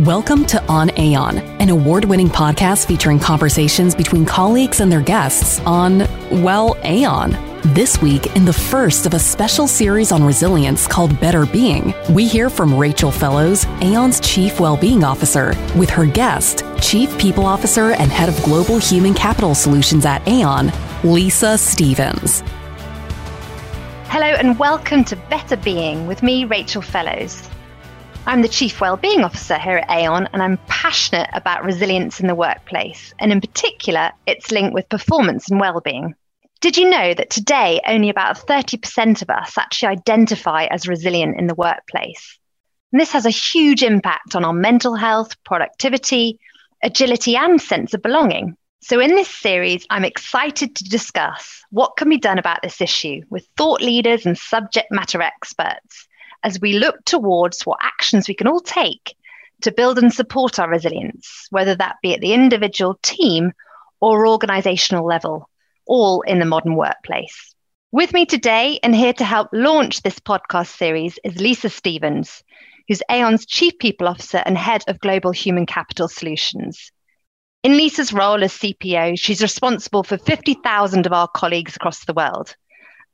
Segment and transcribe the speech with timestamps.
[0.00, 5.60] Welcome to On Aon, an award winning podcast featuring conversations between colleagues and their guests
[5.60, 6.00] on,
[6.42, 7.30] well, Aon.
[7.74, 12.26] This week, in the first of a special series on resilience called Better Being, we
[12.26, 18.10] hear from Rachel Fellowes, Aon's Chief Wellbeing Officer, with her guest, Chief People Officer and
[18.10, 20.72] Head of Global Human Capital Solutions at Aon,
[21.04, 22.42] Lisa Stevens.
[24.08, 27.48] Hello, and welcome to Better Being with me, Rachel Fellowes.
[28.26, 32.34] I'm the Chief Wellbeing Officer here at Aon, and I'm passionate about resilience in the
[32.34, 36.14] workplace, and in particular, its link with performance and well-being.
[36.62, 41.48] Did you know that today only about 30% of us actually identify as resilient in
[41.48, 42.38] the workplace?
[42.92, 46.40] And this has a huge impact on our mental health, productivity,
[46.82, 48.56] agility, and sense of belonging.
[48.80, 53.20] So, in this series, I'm excited to discuss what can be done about this issue
[53.28, 56.08] with thought leaders and subject matter experts
[56.44, 59.16] as we look towards what actions we can all take
[59.62, 63.52] to build and support our resilience, whether that be at the individual team
[64.00, 65.48] or organizational level,
[65.86, 67.54] all in the modern workplace.
[67.90, 72.42] With me today and here to help launch this podcast series is Lisa Stevens,
[72.88, 76.90] who's Aon's Chief People Officer and Head of Global Human Capital Solutions.
[77.62, 82.54] In Lisa's role as CPO, she's responsible for 50,000 of our colleagues across the world.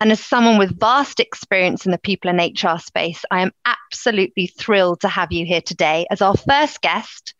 [0.00, 4.46] And as someone with vast experience in the people and HR space, I am absolutely
[4.46, 7.34] thrilled to have you here today as our first guest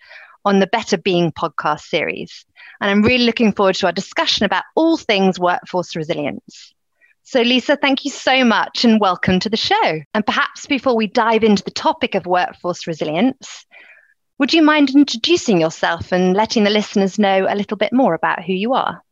[0.45, 2.45] on the Better Being podcast series.
[2.79, 6.75] And I'm really looking forward to our discussion about all things workforce resilience.
[7.23, 10.01] So, Lisa, thank you so much and welcome to the show.
[10.13, 13.65] And perhaps before we dive into the topic of workforce resilience,
[14.39, 18.43] would you mind introducing yourself and letting the listeners know a little bit more about
[18.43, 19.03] who you are?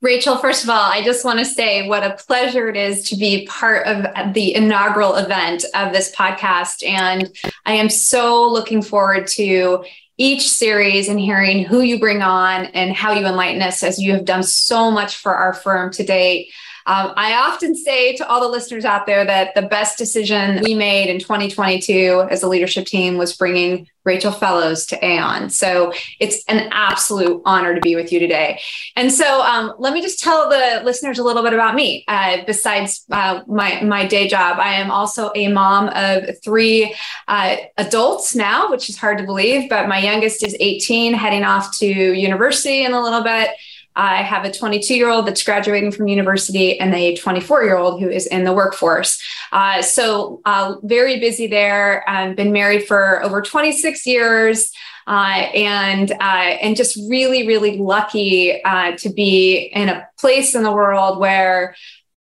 [0.00, 3.16] Rachel, first of all, I just want to say what a pleasure it is to
[3.16, 6.86] be part of the inaugural event of this podcast.
[6.86, 9.84] And I am so looking forward to
[10.16, 14.12] each series and hearing who you bring on and how you enlighten us as you
[14.12, 16.48] have done so much for our firm to date.
[16.88, 20.74] Um, I often say to all the listeners out there that the best decision we
[20.74, 25.50] made in 2022 as a leadership team was bringing Rachel Fellowes to Aon.
[25.50, 28.58] So it's an absolute honor to be with you today.
[28.96, 32.06] And so um, let me just tell the listeners a little bit about me.
[32.08, 36.96] Uh, besides uh, my my day job, I am also a mom of three
[37.28, 39.68] uh, adults now, which is hard to believe.
[39.68, 43.50] But my youngest is 18, heading off to university in a little bit.
[43.98, 48.00] I have a 22 year old that's graduating from university and a 24 year old
[48.00, 49.20] who is in the workforce.
[49.50, 52.08] Uh, so, uh, very busy there.
[52.08, 54.72] I've been married for over 26 years.
[55.06, 60.62] Uh, and uh, and just really really lucky uh, to be in a place in
[60.62, 61.74] the world where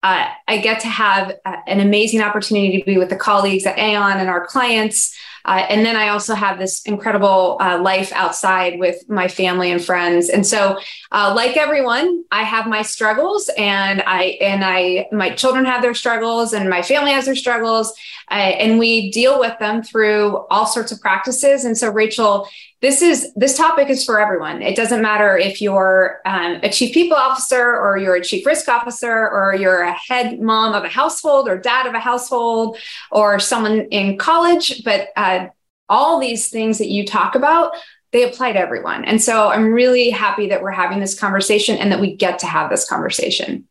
[0.04, 4.20] uh, I get to have an amazing opportunity to be with the colleagues at Aon
[4.20, 5.14] and our clients
[5.48, 9.84] uh, and then I also have this incredible uh, life outside with my family and
[9.84, 10.28] friends.
[10.28, 10.78] And so,
[11.14, 15.94] uh, like everyone, I have my struggles, and I and I my children have their
[15.94, 17.94] struggles, and my family has their struggles,
[18.30, 21.64] uh, and we deal with them through all sorts of practices.
[21.64, 22.50] And so, Rachel,
[22.82, 24.62] this is this topic is for everyone.
[24.62, 28.68] It doesn't matter if you're um, a chief people officer or you're a chief risk
[28.70, 32.78] officer or you're a head mom of a household or dad of a household
[33.12, 35.48] or someone in college but uh,
[35.90, 37.74] all these things that you talk about
[38.14, 39.06] they apply to everyone.
[39.06, 42.46] And so i'm really happy that we're having this conversation and that we get to
[42.46, 43.68] have this conversation.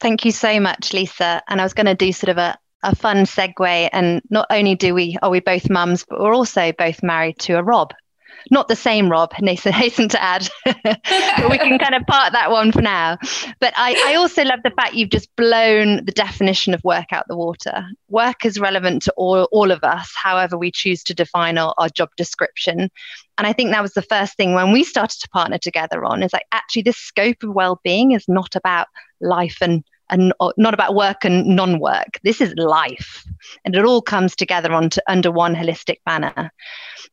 [0.00, 1.42] Thank you so much, Lisa.
[1.46, 3.88] And I was going to do sort of a, a fun segue.
[3.92, 7.54] And not only do we are we both mums, but we're also both married to
[7.54, 7.92] a Rob.
[8.50, 12.50] Not the same Rob, Nathan hasten to add, but we can kind of part that
[12.50, 13.18] one for now.
[13.60, 17.26] But I, I also love the fact you've just blown the definition of work out
[17.28, 17.84] the water.
[18.08, 21.88] Work is relevant to all, all of us, however we choose to define our, our
[21.88, 22.90] job description.
[23.36, 26.22] And I think that was the first thing when we started to partner together on
[26.22, 28.86] is like actually this scope of well-being is not about
[29.20, 32.18] life and and uh, not about work and non-work.
[32.22, 33.24] This is life,
[33.64, 36.52] and it all comes together onto, under one holistic banner.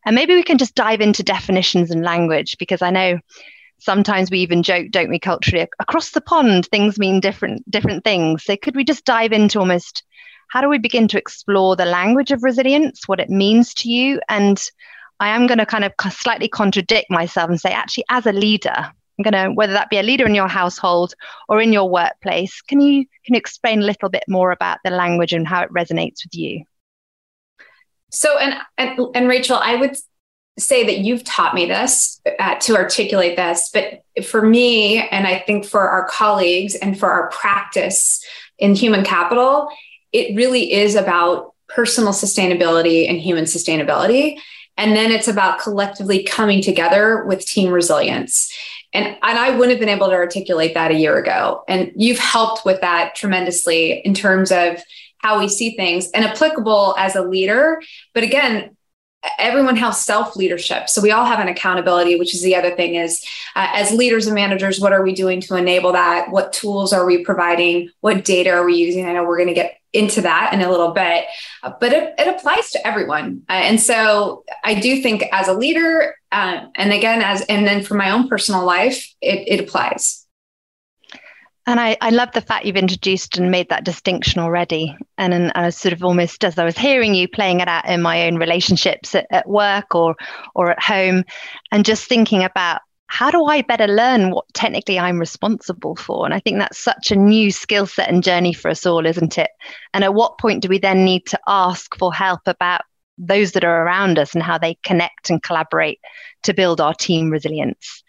[0.06, 3.20] And maybe we can just dive into definitions and language because I know
[3.80, 8.44] sometimes we even joke, don't we, culturally across the pond things mean different different things.
[8.44, 10.04] So could we just dive into almost
[10.50, 14.22] how do we begin to explore the language of resilience, what it means to you,
[14.30, 14.62] and
[15.20, 18.92] I am going to kind of slightly contradict myself and say, actually, as a leader,
[19.18, 21.14] I'm going to whether that be a leader in your household
[21.50, 22.62] or in your workplace.
[22.62, 25.72] Can you can you explain a little bit more about the language and how it
[25.72, 26.64] resonates with you?
[28.12, 29.96] So and and, and Rachel, I would
[30.60, 35.40] say that you've taught me this uh, to articulate this, but for me, and I
[35.40, 38.24] think for our colleagues and for our practice
[38.58, 39.70] in human capital,
[40.12, 44.40] it really is about personal sustainability and human sustainability.
[44.78, 48.52] And then it's about collectively coming together with team resilience.
[48.94, 51.64] And, and I wouldn't have been able to articulate that a year ago.
[51.68, 54.82] And you've helped with that tremendously in terms of
[55.18, 57.82] how we see things and applicable as a leader.
[58.14, 58.77] But again,
[59.40, 62.96] everyone has self leadership so we all have an accountability which is the other thing
[62.96, 63.24] is
[63.56, 66.30] uh, as leaders and managers what are we doing to enable that?
[66.30, 67.90] What tools are we providing?
[68.02, 69.06] What data are we using?
[69.06, 71.26] I know we're going to get into that in a little bit
[71.64, 73.42] uh, but it, it, applies to everyone.
[73.50, 77.84] Uh, and so i do think as a leader uh, and again as and then
[77.84, 80.27] for my own personal life it, it applies
[81.68, 84.96] and I, I love the fact you've introduced and made that distinction already.
[85.18, 88.02] And, and I sort of almost as I was hearing you playing it out in
[88.02, 90.16] my own relationships at, at work or
[90.56, 91.26] or at home,
[91.72, 96.26] and just thinking about how do I better learn what technically I'm responsible for?
[96.26, 99.38] And I think that's such a new skill set and journey for us all, isn't
[99.38, 99.50] it?
[99.94, 102.82] And at what point do we then need to ask for help about
[103.18, 106.00] those that are around us and how they connect and collaborate
[106.44, 108.04] to build our team resilience?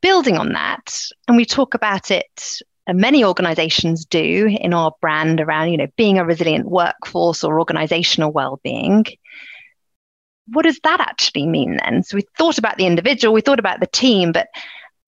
[0.00, 5.40] Building on that, and we talk about it, and many organizations do in our brand
[5.40, 9.04] around, you know, being a resilient workforce or organizational well-being.
[10.48, 12.04] What does that actually mean then?
[12.04, 14.46] So we thought about the individual, we thought about the team, but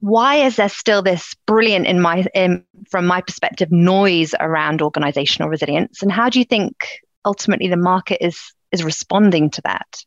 [0.01, 5.49] why is there still this brilliant in my in, from my perspective noise around organizational
[5.49, 10.05] resilience and how do you think ultimately the market is is responding to that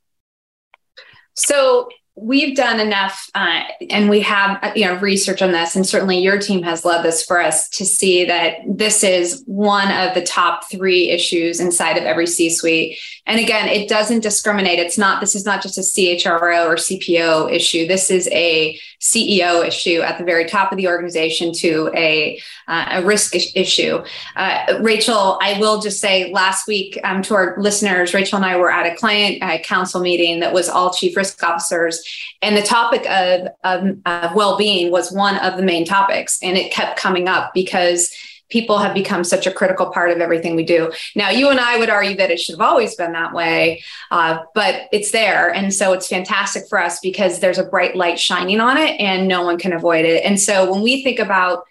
[1.34, 1.90] so
[2.22, 6.20] we've done enough uh, and we have uh, you know research on this and certainly
[6.20, 10.22] your team has led this for us to see that this is one of the
[10.22, 14.80] top three issues inside of every c suite and again it doesn't discriminate.
[14.80, 17.88] It's not this is not just a chro or cpo issue.
[17.88, 22.86] This is a ceo issue at the very top of the organization to a, uh,
[22.92, 24.04] a risk issue.
[24.36, 28.56] Uh, rachel i will just say last week um, to our listeners rachel and i
[28.56, 32.04] were at a client uh, council meeting that was all chief risk officers
[32.42, 36.72] and the topic of, of, of well-being was one of the main topics and it
[36.72, 38.14] kept coming up because
[38.52, 40.92] people have become such a critical part of everything we do.
[41.16, 43.82] Now, you and I would argue that it should have always been that way,
[44.12, 45.52] uh, but it's there.
[45.54, 49.28] And so it's fantastic for us because there's a bright light shining on it and
[49.28, 50.24] no one can avoid it.
[50.26, 51.64] And so when we think about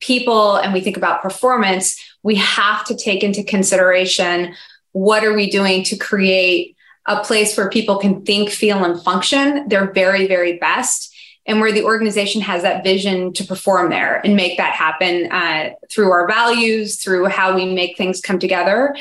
[0.00, 4.54] people and we think about performance, we have to take into consideration
[4.92, 6.75] what are we doing to create
[7.06, 11.14] a place where people can think, feel, and function their very, very best,
[11.46, 15.70] and where the organization has that vision to perform there and make that happen uh,
[15.90, 18.96] through our values, through how we make things come together.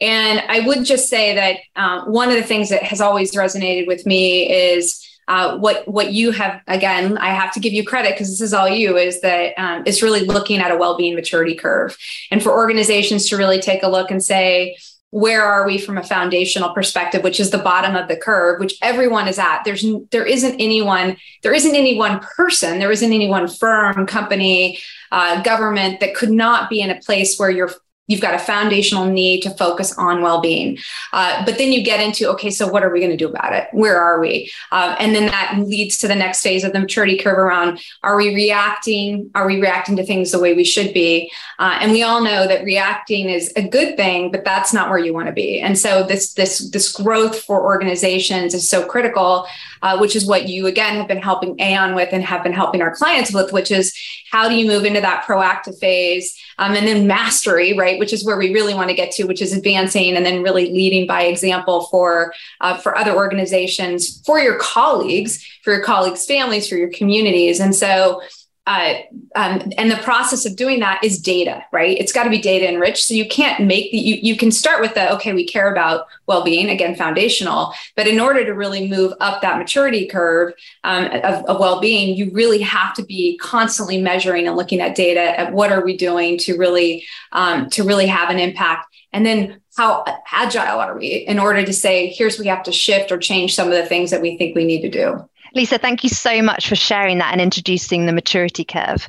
[0.00, 3.86] And I would just say that uh, one of the things that has always resonated
[3.86, 5.06] with me is.
[5.28, 8.52] Uh, what what you have again i have to give you credit because this is
[8.52, 11.96] all you is that um, it's really looking at a well-being maturity curve
[12.32, 14.76] and for organizations to really take a look and say
[15.12, 18.78] where are we from a foundational perspective which is the bottom of the curve which
[18.80, 19.62] everyone is at.
[19.62, 24.78] There's there isn't anyone there isn't any one person there isn't any one firm company
[25.12, 27.70] uh, government that could not be in a place where you're
[28.12, 30.78] You've got a foundational need to focus on well-being,
[31.12, 33.52] uh, but then you get into okay, so what are we going to do about
[33.52, 33.68] it?
[33.72, 34.52] Where are we?
[34.70, 38.16] Uh, and then that leads to the next phase of the maturity curve around: Are
[38.16, 39.30] we reacting?
[39.34, 41.32] Are we reacting to things the way we should be?
[41.58, 44.98] Uh, and we all know that reacting is a good thing, but that's not where
[44.98, 45.60] you want to be.
[45.60, 49.46] And so this this this growth for organizations is so critical,
[49.82, 52.82] uh, which is what you again have been helping Aon with and have been helping
[52.82, 53.96] our clients with, which is
[54.30, 57.98] how do you move into that proactive phase um, and then mastery, right?
[58.02, 60.66] Which is where we really want to get to, which is advancing and then really
[60.72, 65.32] leading by example for uh, for other organizations, for your colleagues,
[65.62, 68.20] for your colleagues' families, for your communities, and so
[68.66, 68.94] uh,
[69.34, 71.98] um, and the process of doing that is data, right?
[71.98, 73.04] It's got to be data enriched.
[73.04, 76.06] So you can't make the, you, you can start with the, okay, we care about
[76.26, 77.74] well being, again, foundational.
[77.96, 80.54] But in order to really move up that maturity curve
[80.84, 84.94] um, of, of well being, you really have to be constantly measuring and looking at
[84.94, 88.86] data at what are we doing to really, um, to really have an impact.
[89.12, 93.10] And then how agile are we in order to say, here's we have to shift
[93.10, 95.28] or change some of the things that we think we need to do.
[95.54, 99.08] Lisa, thank you so much for sharing that and introducing the maturity curve.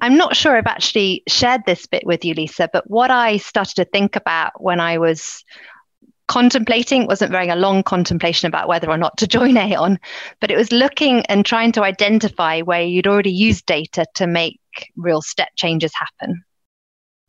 [0.00, 3.74] I'm not sure I've actually shared this bit with you, Lisa, but what I started
[3.76, 5.44] to think about when I was
[6.28, 9.98] contemplating wasn't very a long contemplation about whether or not to join Aon,
[10.40, 14.60] but it was looking and trying to identify where you'd already used data to make
[14.96, 16.44] real step changes happen.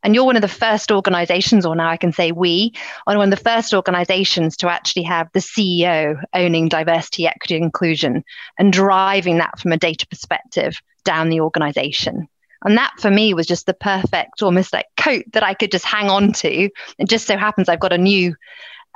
[0.02, 2.72] And you're one of the first organizations, or now I can say we,
[3.06, 8.24] are one of the first organizations to actually have the CEO owning diversity, equity, inclusion
[8.58, 12.28] and driving that from a data perspective down the organization.
[12.64, 15.84] And that for me was just the perfect, almost like coat that I could just
[15.84, 16.68] hang on to.
[16.98, 18.34] And just so happens I've got a new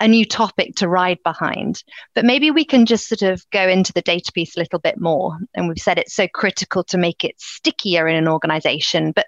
[0.00, 1.84] a new topic to ride behind.
[2.16, 5.00] But maybe we can just sort of go into the data piece a little bit
[5.00, 5.38] more.
[5.54, 9.12] And we've said it's so critical to make it stickier in an organization.
[9.12, 9.26] But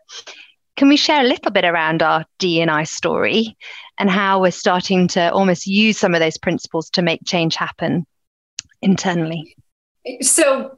[0.77, 3.57] can we share a little bit around our D&I story
[3.99, 8.07] and how we're starting to almost use some of those principles to make change happen
[8.83, 9.57] internally?
[10.21, 10.73] So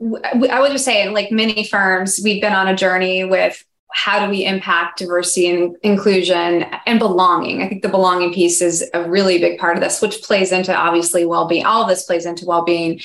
[0.50, 4.30] I would just say, like many firms, we've been on a journey with how do
[4.30, 7.62] we impact diversity and inclusion and belonging?
[7.62, 10.74] I think the belonging piece is a really big part of this, which plays into
[10.74, 11.64] obviously well-being.
[11.64, 13.00] All of this plays into well-being,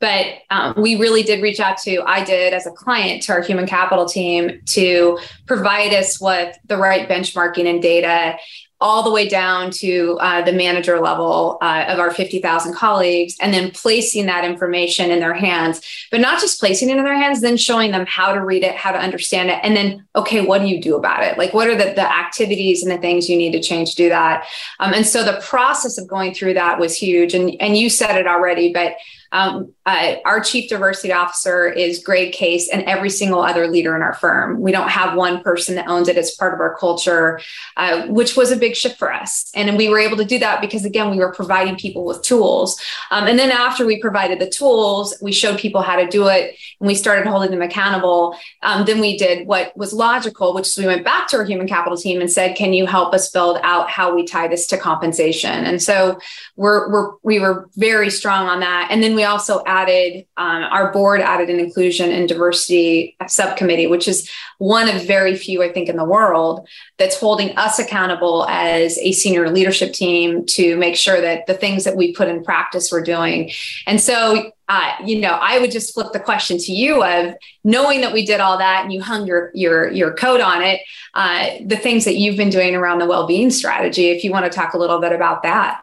[0.00, 2.02] but um, we really did reach out to.
[2.02, 6.76] I did as a client to our human capital team to provide us with the
[6.76, 8.38] right benchmarking and data
[8.80, 13.52] all the way down to uh, the manager level uh, of our 50,000 colleagues, and
[13.52, 15.80] then placing that information in their hands,
[16.10, 18.76] but not just placing it in their hands, then showing them how to read it,
[18.76, 21.36] how to understand it, and then, okay, what do you do about it?
[21.36, 24.08] Like, what are the, the activities and the things you need to change to do
[24.10, 24.46] that?
[24.78, 27.34] Um, and so the process of going through that was huge.
[27.34, 28.94] And, and you said it already, but
[29.32, 34.14] um, our chief diversity officer is Greg Case and every single other leader in our
[34.14, 34.60] firm.
[34.60, 37.40] We don't have one person that owns it as part of our culture,
[37.76, 39.50] uh, which was a big shift for us.
[39.54, 42.80] And we were able to do that because, again, we were providing people with tools.
[43.10, 46.56] Um, and then after we provided the tools, we showed people how to do it
[46.80, 48.36] and we started holding them accountable.
[48.62, 51.66] Um, then we did what was logical, which is we went back to our human
[51.66, 54.78] capital team and said, Can you help us build out how we tie this to
[54.78, 55.64] compensation?
[55.64, 56.18] And so
[56.56, 58.88] we're, we're we were very strong on that.
[58.90, 64.06] And then we also added, um, our board added an inclusion and diversity subcommittee, which
[64.06, 68.96] is one of very few, I think, in the world that's holding us accountable as
[68.98, 72.90] a senior leadership team to make sure that the things that we put in practice
[72.92, 73.50] we're doing.
[73.86, 77.34] And so, uh, you know, I would just flip the question to you of
[77.64, 80.80] knowing that we did all that and you hung your your your coat on it,
[81.14, 84.10] uh, the things that you've been doing around the well-being strategy.
[84.10, 85.82] If you want to talk a little bit about that.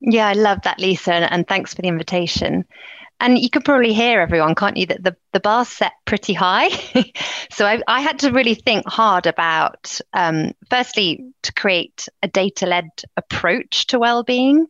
[0.00, 2.64] Yeah, I love that, Lisa, and, thanks for the invitation.
[3.20, 6.68] And you can probably hear everyone, can't you, that the, the bar's set pretty high.
[7.50, 12.64] so I, I, had to really think hard about, um, firstly, to create a data
[12.64, 12.88] led
[13.18, 14.66] approach to well-being.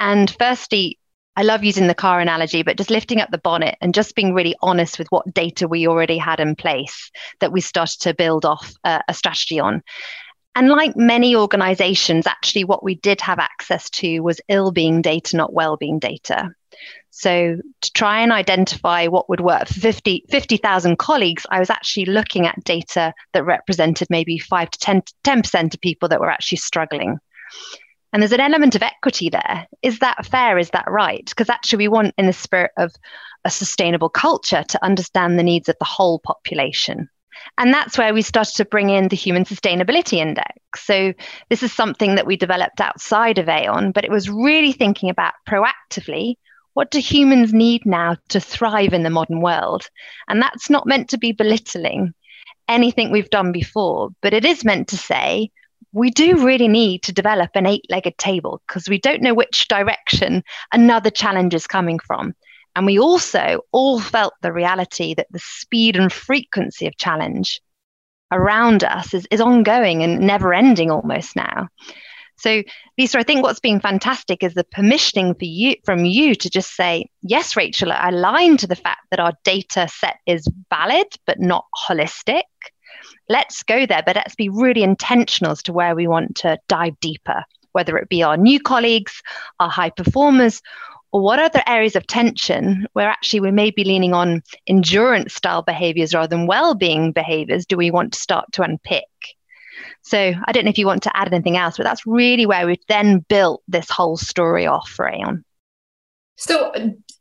[0.00, 0.98] And firstly,
[1.36, 4.34] I love using the car analogy, but just lifting up the bonnet and just being
[4.34, 8.44] really honest with what data we already had in place that we started to build
[8.44, 9.82] off uh, a strategy on.
[10.54, 15.36] And like many organizations, actually, what we did have access to was ill being data,
[15.36, 16.54] not well being data.
[17.10, 22.06] So, to try and identify what would work for 50,000 50, colleagues, I was actually
[22.06, 26.58] looking at data that represented maybe 5 to 10, 10% of people that were actually
[26.58, 27.18] struggling.
[28.12, 29.66] And there's an element of equity there.
[29.80, 30.58] Is that fair?
[30.58, 31.24] Is that right?
[31.24, 32.94] Because actually, we want, in the spirit of
[33.44, 37.08] a sustainable culture, to understand the needs of the whole population.
[37.58, 40.52] And that's where we started to bring in the Human Sustainability Index.
[40.76, 41.12] So,
[41.50, 45.34] this is something that we developed outside of Aon, but it was really thinking about
[45.48, 46.36] proactively
[46.74, 49.88] what do humans need now to thrive in the modern world?
[50.28, 52.14] And that's not meant to be belittling
[52.68, 55.50] anything we've done before, but it is meant to say
[55.92, 59.68] we do really need to develop an eight legged table because we don't know which
[59.68, 62.34] direction another challenge is coming from.
[62.74, 67.60] And we also all felt the reality that the speed and frequency of challenge
[68.32, 71.68] around us is, is ongoing and never ending almost now.
[72.36, 72.62] So,
[72.98, 76.74] Lisa, I think what's been fantastic is the permissioning for you from you to just
[76.74, 81.38] say, yes, Rachel, I align to the fact that our data set is valid but
[81.38, 82.42] not holistic.
[83.28, 86.98] Let's go there, but let's be really intentional as to where we want to dive
[87.00, 89.22] deeper, whether it be our new colleagues,
[89.60, 90.60] our high performers,
[91.12, 95.62] or what other areas of tension where actually we may be leaning on endurance style
[95.62, 99.04] behaviors rather than well-being behaviors do we want to start to unpick?
[100.02, 102.66] So i don't know if you want to add anything else but that's really where
[102.66, 105.44] we've then built this whole story off aon
[106.36, 106.72] so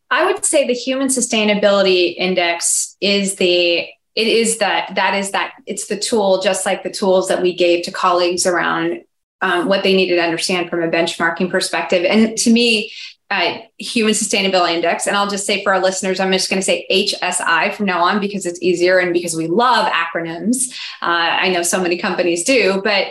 [0.10, 5.54] i would say the human sustainability index is the it is that that is that
[5.68, 9.02] it's the tool just like the tools that we gave to colleagues around
[9.42, 12.06] um, what they needed to understand from a benchmarking perspective.
[12.06, 12.92] And to me
[13.32, 15.08] uh, Human Sustainability Index.
[15.08, 18.04] And I'll just say for our listeners, I'm just going to say HSI from now
[18.04, 20.70] on because it's easier and because we love acronyms.
[21.02, 23.08] Uh, I know so many companies do, but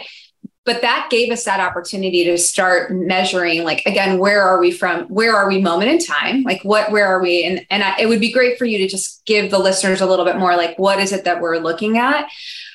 [0.66, 5.04] but that gave us that opportunity to start measuring like again where are we from
[5.06, 8.06] where are we moment in time like what where are we and and I, it
[8.06, 10.78] would be great for you to just give the listeners a little bit more like
[10.78, 12.28] what is it that we're looking at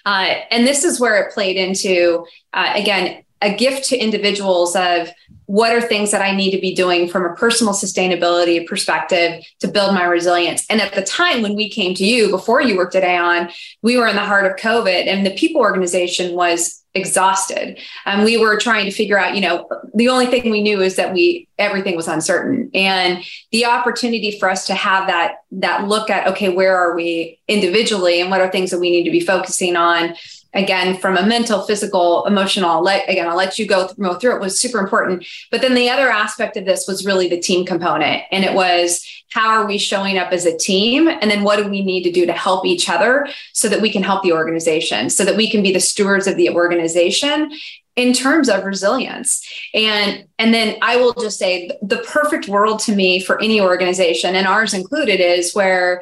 [0.06, 5.10] uh, and this is where it played into uh, again a gift to individuals of
[5.46, 9.68] what are things that I need to be doing from a personal sustainability perspective to
[9.68, 10.66] build my resilience.
[10.70, 13.52] And at the time when we came to you, before you worked at Aon,
[13.84, 17.78] we were in the heart of COVID and the people organization was exhausted.
[18.06, 20.96] And we were trying to figure out, you know, the only thing we knew is
[20.96, 22.72] that we everything was uncertain.
[22.74, 27.40] And the opportunity for us to have that that look at, okay, where are we
[27.48, 30.16] individually and what are things that we need to be focusing on
[30.56, 34.36] again from a mental physical emotional let again i'll let you go through, go through
[34.36, 35.26] it was super important.
[35.52, 39.06] But then the other aspect of this was really the team component and it was
[39.32, 42.12] how are we showing up as a team and then what do we need to
[42.12, 45.50] do to help each other so that we can help the organization so that we
[45.50, 47.52] can be the stewards of the organization
[47.96, 49.48] in terms of resilience.
[49.74, 54.36] And and then i will just say the perfect world to me for any organization
[54.36, 56.02] and ours included is where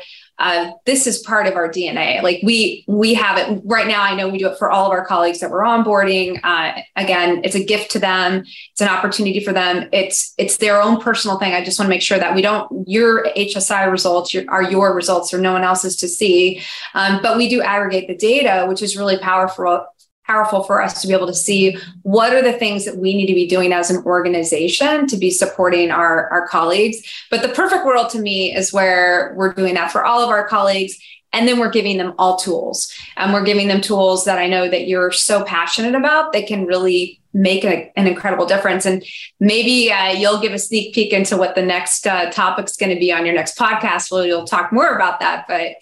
[0.86, 2.22] this is part of our DNA.
[2.22, 4.02] Like we we have it right now.
[4.02, 6.40] I know we do it for all of our colleagues that we're onboarding.
[6.44, 8.44] Uh, again, it's a gift to them.
[8.72, 9.90] It's an opportunity for them.
[9.92, 11.54] It's it's their own personal thing.
[11.54, 14.96] I just want to make sure that we don't your HSI results your, are your
[14.96, 16.62] results or no one else's to see.
[16.94, 19.86] Um, but we do aggregate the data, which is really powerful
[20.34, 23.28] powerful for us to be able to see what are the things that we need
[23.28, 26.98] to be doing as an organization to be supporting our, our colleagues.
[27.30, 30.48] But the perfect world to me is where we're doing that for all of our
[30.48, 30.98] colleagues.
[31.34, 32.92] And then we're giving them all tools.
[33.18, 36.66] And we're giving them tools that I know that you're so passionate about that can
[36.66, 38.86] really make a, an incredible difference.
[38.86, 39.04] And
[39.40, 43.00] maybe uh, you'll give a sneak peek into what the next uh, topic's going to
[43.00, 44.12] be on your next podcast.
[44.12, 45.46] Well, you'll talk more about that.
[45.48, 45.76] But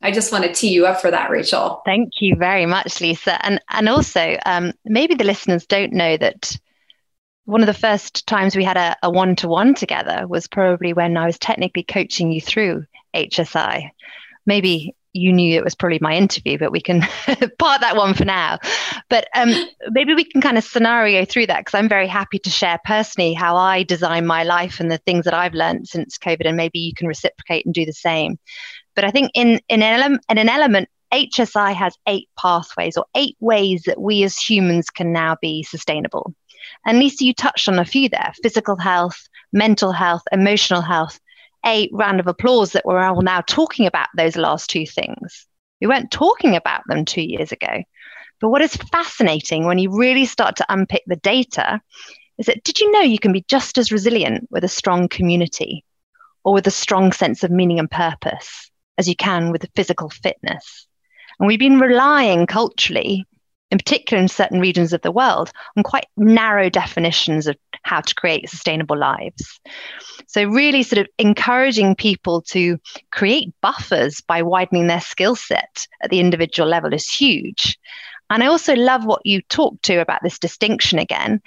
[0.00, 1.82] I just want to tee you up for that, Rachel.
[1.84, 3.44] Thank you very much, Lisa.
[3.44, 6.56] And and also, um, maybe the listeners don't know that
[7.46, 11.16] one of the first times we had a one to one together was probably when
[11.16, 13.90] I was technically coaching you through HSI.
[14.44, 17.00] Maybe you knew it was probably my interview, but we can
[17.58, 18.58] part that one for now.
[19.08, 19.52] But um,
[19.90, 23.32] maybe we can kind of scenario through that because I'm very happy to share personally
[23.32, 26.78] how I design my life and the things that I've learned since COVID, and maybe
[26.78, 28.38] you can reciprocate and do the same.
[28.98, 33.06] But I think in, in, an, ele- in an element, HSI has eight pathways or
[33.14, 36.34] eight ways that we as humans can now be sustainable.
[36.84, 41.20] And Lisa, you touched on a few there physical health, mental health, emotional health.
[41.64, 45.46] A round of applause that we're all now talking about those last two things.
[45.80, 47.84] We weren't talking about them two years ago.
[48.40, 51.80] But what is fascinating when you really start to unpick the data
[52.36, 55.84] is that did you know you can be just as resilient with a strong community
[56.42, 58.68] or with a strong sense of meaning and purpose?
[58.98, 60.86] As you can with the physical fitness.
[61.38, 63.24] And we've been relying culturally,
[63.70, 68.14] in particular in certain regions of the world, on quite narrow definitions of how to
[68.14, 69.60] create sustainable lives.
[70.26, 72.78] So, really, sort of encouraging people to
[73.12, 77.78] create buffers by widening their skill set at the individual level is huge.
[78.30, 81.40] And I also love what you talked to about this distinction again.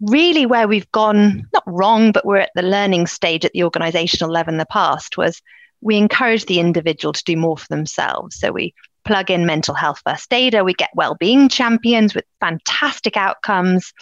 [0.00, 4.30] Really, where we've gone not wrong, but we're at the learning stage at the organizational
[4.30, 5.42] level in the past was
[5.80, 8.36] we encourage the individual to do more for themselves.
[8.36, 13.92] So we plug in mental health first data, we get well-being champions with fantastic outcomes,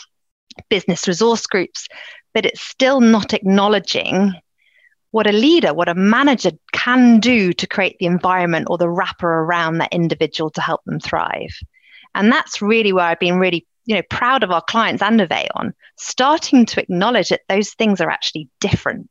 [0.68, 1.88] business resource groups,
[2.32, 4.32] but it's still not acknowledging
[5.10, 9.28] what a leader, what a manager can do to create the environment or the wrapper
[9.28, 11.56] around that individual to help them thrive.
[12.16, 15.30] And that's really where I've been really you know proud of our clients and of
[15.30, 19.10] Aon, starting to acknowledge that those things are actually different.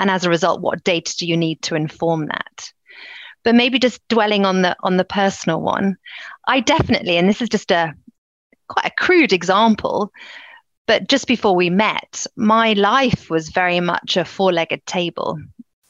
[0.00, 2.72] And as a result, what data do you need to inform that?
[3.44, 5.96] But maybe just dwelling on the on the personal one,
[6.48, 7.94] I definitely, and this is just a
[8.68, 10.10] quite a crude example,
[10.86, 15.38] but just before we met, my life was very much a four-legged table.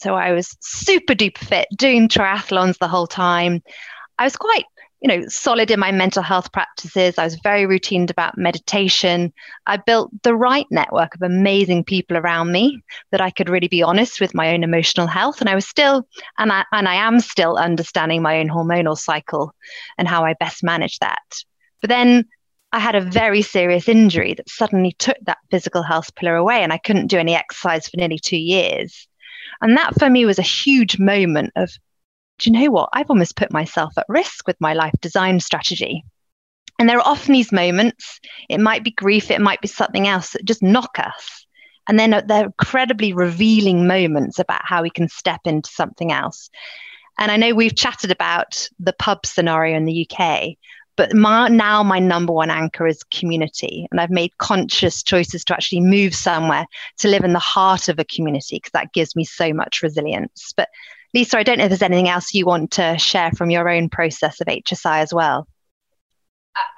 [0.00, 3.62] So I was super duper fit, doing triathlons the whole time.
[4.18, 4.64] I was quite
[5.00, 7.16] you know, solid in my mental health practices.
[7.16, 9.32] I was very routined about meditation.
[9.66, 13.82] I built the right network of amazing people around me that I could really be
[13.82, 15.40] honest with my own emotional health.
[15.40, 16.06] And I was still,
[16.38, 19.54] and I, and I am still understanding my own hormonal cycle
[19.96, 21.22] and how I best manage that.
[21.80, 22.26] But then
[22.72, 26.72] I had a very serious injury that suddenly took that physical health pillar away, and
[26.72, 29.08] I couldn't do any exercise for nearly two years.
[29.62, 31.70] And that for me was a huge moment of
[32.40, 32.88] do you know what?
[32.92, 36.04] I've almost put myself at risk with my life design strategy.
[36.78, 40.30] And there are often these moments, it might be grief, it might be something else
[40.30, 41.46] that just knock us.
[41.86, 46.48] And then they're incredibly revealing moments about how we can step into something else.
[47.18, 50.56] And I know we've chatted about the pub scenario in the UK,
[50.96, 53.86] but my, now my number one anchor is community.
[53.90, 56.66] And I've made conscious choices to actually move somewhere
[56.98, 60.54] to live in the heart of a community because that gives me so much resilience.
[60.56, 60.70] But
[61.12, 63.88] Lisa, I don't know if there's anything else you want to share from your own
[63.88, 65.46] process of HSI as well.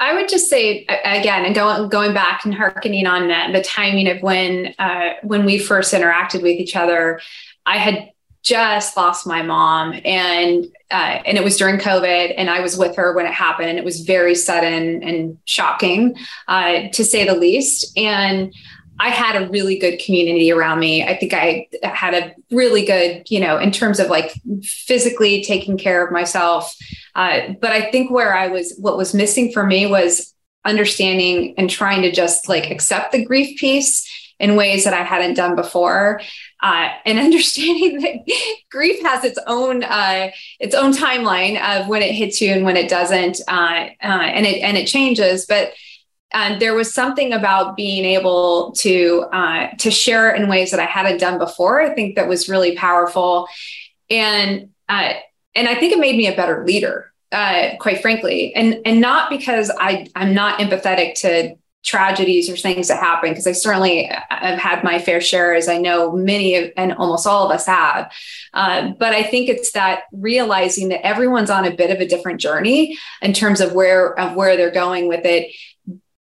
[0.01, 4.09] I would just say again, and going going back and harkening on that, the timing
[4.09, 7.21] of when uh, when we first interacted with each other,
[7.67, 8.11] I had
[8.43, 12.97] just lost my mom, and uh, and it was during COVID, and I was with
[12.97, 16.17] her when it happened, and it was very sudden and shocking,
[16.49, 18.55] uh, to say the least, and.
[19.03, 21.03] I had a really good community around me.
[21.03, 25.77] I think I had a really good, you know, in terms of like physically taking
[25.77, 26.73] care of myself.
[27.17, 30.33] Uh, but I think where I was, what was missing for me was
[30.65, 35.35] understanding and trying to just like accept the grief piece in ways that I hadn't
[35.35, 36.21] done before.
[36.63, 38.33] Uh, and understanding that
[38.71, 42.77] grief has its own uh, its own timeline of when it hits you and when
[42.77, 45.45] it doesn't, uh, uh and it and it changes.
[45.45, 45.73] But
[46.35, 50.85] and there was something about being able to uh, to share in ways that I
[50.85, 51.81] hadn't done before.
[51.81, 53.49] I think that was really powerful,
[54.11, 55.15] and uh,
[55.55, 59.31] and I think it made me a better leader, uh, quite frankly, and and not
[59.31, 64.59] because I I'm not empathetic to tragedies or things that happen because I certainly have
[64.59, 68.13] had my fair share, as I know many of, and almost all of us have.
[68.55, 72.41] Uh, but I think it's that realizing that everyone's on a bit of a different
[72.41, 75.53] journey in terms of where of where they're going with it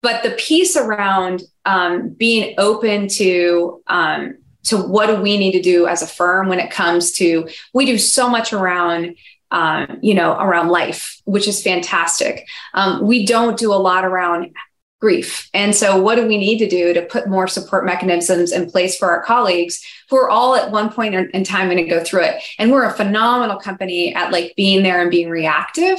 [0.03, 5.63] but the piece around um, being open to um, to what do we need to
[5.63, 9.17] do as a firm when it comes to we do so much around
[9.51, 12.47] um, you know around life which is fantastic.
[12.75, 14.55] Um, we don't do a lot around
[15.01, 18.71] grief and so what do we need to do to put more support mechanisms in
[18.71, 22.03] place for our colleagues who are all at one point in time going to go
[22.03, 22.43] through it.
[22.59, 25.99] And we're a phenomenal company at like being there and being reactive.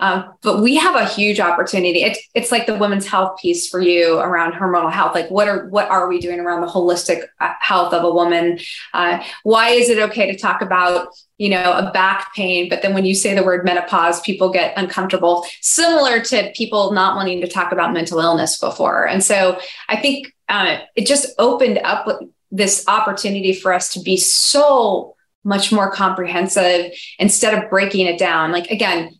[0.00, 2.02] Um, but we have a huge opportunity.
[2.02, 5.14] It's, it's like the women's health piece for you around hormonal health.
[5.14, 8.58] Like what are, what are we doing around the holistic uh, health of a woman?
[8.92, 11.08] Uh, why is it okay to talk about
[11.42, 14.72] you know, a back pain, but then when you say the word menopause, people get
[14.76, 19.08] uncomfortable, similar to people not wanting to talk about mental illness before.
[19.08, 22.06] And so I think uh, it just opened up
[22.52, 28.52] this opportunity for us to be so much more comprehensive instead of breaking it down.
[28.52, 29.18] Like, again,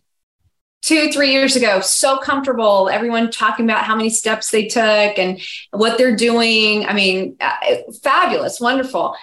[0.81, 5.41] two, three years ago, so comfortable, everyone talking about how many steps they took and
[5.71, 6.85] what they're doing.
[6.85, 7.57] I mean, uh,
[8.01, 9.13] fabulous, wonderful.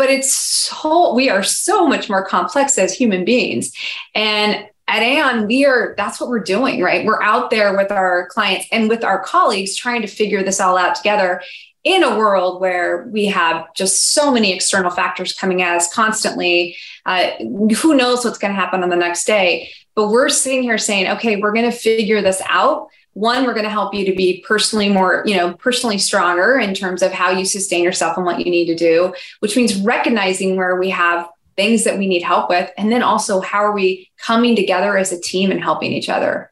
[0.00, 3.70] But it's so, we are so much more complex as human beings.
[4.14, 7.04] And at Aon, we are, that's what we're doing, right?
[7.04, 10.78] We're out there with our clients and with our colleagues trying to figure this all
[10.78, 11.42] out together
[11.84, 16.78] in a world where we have just so many external factors coming at us constantly,
[17.04, 17.32] uh,
[17.76, 19.70] who knows what's going to happen on the next day?
[19.94, 22.88] But we're sitting here saying, okay, we're going to figure this out.
[23.14, 26.74] One, we're going to help you to be personally more, you know, personally stronger in
[26.74, 30.56] terms of how you sustain yourself and what you need to do, which means recognizing
[30.56, 32.70] where we have things that we need help with.
[32.78, 36.50] And then also, how are we coming together as a team and helping each other?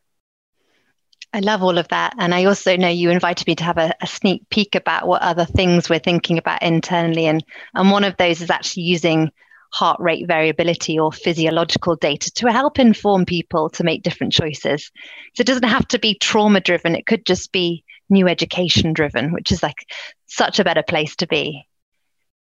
[1.33, 2.15] I love all of that.
[2.19, 5.23] And I also know you invited me to have a, a, sneak peek about what
[5.23, 7.27] other things we're thinking about internally.
[7.27, 7.45] And,
[7.75, 9.31] and one of those is actually using
[9.71, 14.91] heart rate variability or physiological data to help inform people to make different choices.
[15.35, 19.33] So it doesn't have to be trauma driven, it could just be new education driven,
[19.33, 19.87] which is like
[20.27, 21.67] such a better place to be.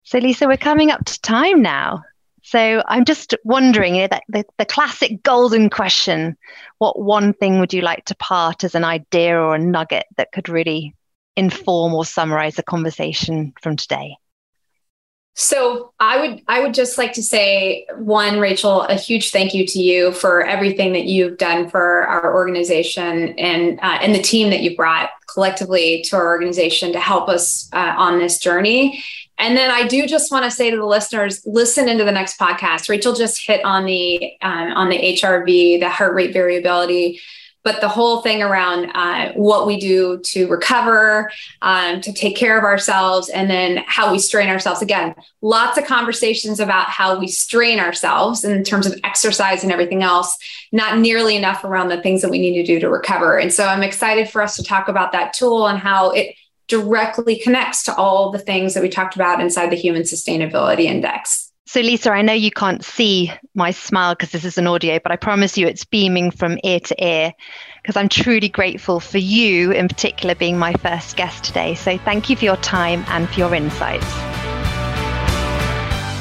[0.04, 2.02] So, Lisa, we're coming up to time now.
[2.42, 6.36] So I'm just wondering, you know, that the, the classic golden question:
[6.76, 10.30] What one thing would you like to part as an idea or a nugget that
[10.30, 10.94] could really
[11.36, 14.16] inform or summarize the conversation from today?
[15.36, 19.66] So I would I would just like to say one Rachel a huge thank you
[19.66, 24.50] to you for everything that you've done for our organization and uh, and the team
[24.50, 29.02] that you brought collectively to our organization to help us uh, on this journey
[29.38, 32.38] and then I do just want to say to the listeners, listen into the next
[32.38, 32.88] podcast.
[32.88, 37.20] Rachel just hit on the um, on the HRV, the heart rate variability,
[37.64, 42.58] but the whole thing around uh, what we do to recover, um, to take care
[42.58, 44.82] of ourselves, and then how we strain ourselves.
[44.82, 50.02] Again, lots of conversations about how we strain ourselves in terms of exercise and everything
[50.02, 50.36] else.
[50.72, 53.38] Not nearly enough around the things that we need to do to recover.
[53.38, 56.36] And so I'm excited for us to talk about that tool and how it
[56.68, 61.50] directly connects to all the things that we talked about inside the Human Sustainability Index.
[61.66, 65.12] So, Lisa, I know you can't see my smile because this is an audio, but
[65.12, 67.32] I promise you it's beaming from ear to ear
[67.82, 71.74] because I'm truly grateful for you, in particular, being my first guest today.
[71.74, 74.06] So, thank you for your time and for your insights.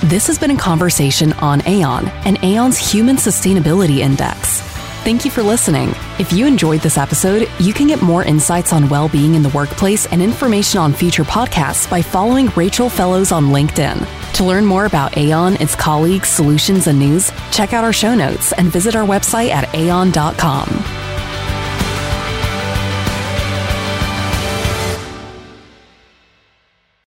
[0.10, 4.73] This has been a conversation on Aon and Aon's Human Sustainability Index.
[5.04, 5.94] Thank you for listening.
[6.18, 9.50] If you enjoyed this episode, you can get more insights on well being in the
[9.50, 14.08] workplace and information on future podcasts by following Rachel Fellowes on LinkedIn.
[14.36, 18.54] To learn more about Aon, its colleagues, solutions, and news, check out our show notes
[18.54, 21.13] and visit our website at aon.com.